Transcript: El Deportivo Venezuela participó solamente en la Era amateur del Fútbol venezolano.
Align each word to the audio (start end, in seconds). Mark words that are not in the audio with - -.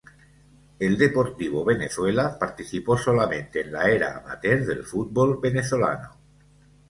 El 0.79 0.97
Deportivo 0.97 1.63
Venezuela 1.63 2.35
participó 2.39 2.97
solamente 2.97 3.61
en 3.61 3.71
la 3.73 3.87
Era 3.91 4.17
amateur 4.17 4.65
del 4.65 4.83
Fútbol 4.83 5.37
venezolano. 5.39 6.17